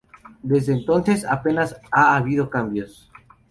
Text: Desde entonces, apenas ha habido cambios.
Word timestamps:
Desde 0.41 0.73
entonces, 0.73 1.23
apenas 1.25 1.79
ha 1.91 2.15
habido 2.15 2.49
cambios. 2.49 3.07